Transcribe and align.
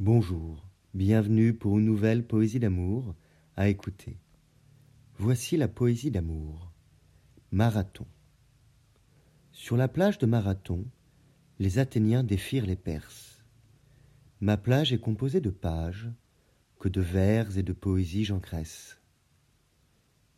Bonjour, 0.00 0.64
bienvenue 0.94 1.54
pour 1.54 1.76
une 1.76 1.84
nouvelle 1.84 2.24
poésie 2.24 2.60
d'amour 2.60 3.16
à 3.56 3.68
écouter. 3.68 4.16
Voici 5.16 5.56
la 5.56 5.66
poésie 5.66 6.12
d'amour. 6.12 6.70
Marathon. 7.50 8.06
Sur 9.50 9.76
la 9.76 9.88
plage 9.88 10.18
de 10.18 10.26
Marathon, 10.26 10.84
les 11.58 11.80
Athéniens 11.80 12.22
défirent 12.22 12.64
les 12.64 12.76
Perses. 12.76 13.42
Ma 14.40 14.56
plage 14.56 14.92
est 14.92 15.00
composée 15.00 15.40
de 15.40 15.50
pages, 15.50 16.08
que 16.78 16.88
de 16.88 17.00
vers 17.00 17.58
et 17.58 17.64
de 17.64 17.72
poésie 17.72 18.22
j'engraisse. 18.22 19.00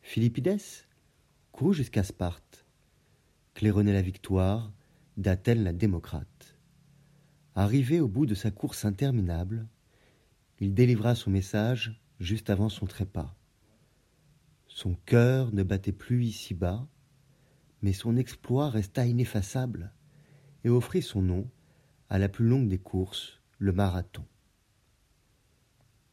Philippides 0.01 0.57
courut 1.51 1.75
jusqu'à 1.75 2.01
Sparte, 2.01 2.65
claironnait 3.53 3.93
la 3.93 4.01
victoire 4.01 4.73
d'Athènes 5.17 5.63
la 5.63 5.71
démocrate. 5.71 6.50
Arrivé 7.55 7.99
au 7.99 8.07
bout 8.07 8.25
de 8.25 8.35
sa 8.35 8.49
course 8.49 8.85
interminable, 8.85 9.67
il 10.59 10.73
délivra 10.73 11.15
son 11.15 11.31
message 11.31 12.01
juste 12.19 12.49
avant 12.49 12.69
son 12.69 12.85
trépas. 12.85 13.35
Son 14.67 14.95
cœur 15.05 15.53
ne 15.53 15.63
battait 15.63 15.91
plus 15.91 16.25
ici-bas, 16.25 16.87
mais 17.81 17.93
son 17.93 18.15
exploit 18.15 18.69
resta 18.69 19.05
ineffaçable 19.05 19.91
et 20.63 20.69
offrit 20.69 21.01
son 21.01 21.21
nom 21.21 21.49
à 22.09 22.19
la 22.19 22.29
plus 22.29 22.47
longue 22.47 22.69
des 22.69 22.77
courses, 22.77 23.41
le 23.57 23.73
marathon. 23.73 24.25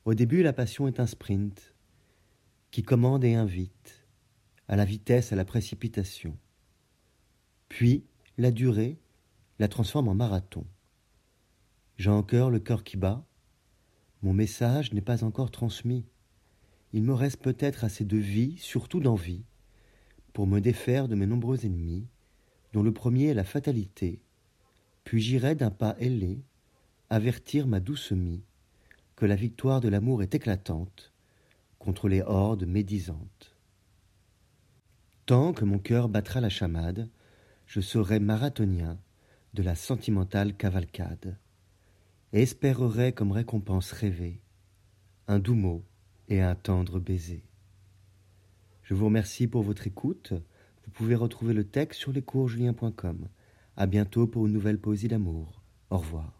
Au 0.04 0.14
début, 0.14 0.42
la 0.42 0.52
passion 0.52 0.88
est 0.88 1.00
un 1.00 1.06
sprint 1.06 1.74
qui 2.70 2.82
commande 2.82 3.24
et 3.24 3.34
invite 3.34 4.06
à 4.66 4.76
la 4.76 4.84
vitesse, 4.84 5.32
à 5.32 5.36
la 5.36 5.44
précipitation. 5.44 6.36
Puis, 7.68 8.04
la 8.38 8.50
durée 8.50 8.98
la 9.58 9.68
transforme 9.68 10.08
en 10.08 10.14
marathon. 10.14 10.64
J'ai 11.98 12.10
encore 12.10 12.50
le 12.52 12.60
cœur 12.60 12.84
qui 12.84 12.96
bat. 12.96 13.26
Mon 14.22 14.32
message 14.32 14.92
n'est 14.92 15.00
pas 15.00 15.24
encore 15.24 15.50
transmis. 15.50 16.06
Il 16.92 17.02
me 17.02 17.12
reste 17.12 17.42
peut-être 17.42 17.82
assez 17.82 18.04
de 18.04 18.16
vie, 18.16 18.56
surtout 18.58 19.00
d'envie, 19.00 19.44
pour 20.32 20.46
me 20.46 20.60
défaire 20.60 21.08
de 21.08 21.16
mes 21.16 21.26
nombreux 21.26 21.66
ennemis, 21.66 22.06
dont 22.72 22.84
le 22.84 22.92
premier 22.92 23.26
est 23.26 23.34
la 23.34 23.42
fatalité. 23.42 24.22
Puis 25.02 25.20
j'irai 25.20 25.56
d'un 25.56 25.72
pas 25.72 25.96
ailé 25.98 26.44
avertir 27.10 27.66
ma 27.66 27.80
douce 27.80 28.12
mie 28.12 28.44
que 29.16 29.26
la 29.26 29.34
victoire 29.34 29.80
de 29.80 29.88
l'amour 29.88 30.22
est 30.22 30.36
éclatante 30.36 31.12
contre 31.80 32.08
les 32.08 32.22
hordes 32.22 32.64
médisantes. 32.64 33.56
Tant 35.26 35.52
que 35.52 35.64
mon 35.64 35.80
cœur 35.80 36.08
battra 36.08 36.40
la 36.40 36.48
chamade, 36.48 37.10
je 37.66 37.80
serai 37.80 38.20
marathonien 38.20 39.00
de 39.54 39.64
la 39.64 39.74
sentimentale 39.74 40.54
cavalcade 40.54 41.36
et 42.32 42.42
espérerai 42.42 43.12
comme 43.12 43.32
récompense 43.32 43.92
rêvée 43.92 44.40
un 45.28 45.38
doux 45.38 45.54
mot 45.54 45.84
et 46.28 46.40
un 46.40 46.54
tendre 46.54 46.98
baiser. 46.98 47.44
Je 48.82 48.94
vous 48.94 49.04
remercie 49.04 49.46
pour 49.46 49.62
votre 49.62 49.86
écoute. 49.86 50.32
Vous 50.84 50.90
pouvez 50.90 51.14
retrouver 51.14 51.52
le 51.52 51.64
texte 51.64 52.00
sur 52.00 52.12
lescoursjulien.com. 52.12 53.28
À 53.76 53.86
bientôt 53.86 54.26
pour 54.26 54.46
une 54.46 54.54
nouvelle 54.54 54.80
poésie 54.80 55.08
d'amour. 55.08 55.62
Au 55.90 55.98
revoir. 55.98 56.37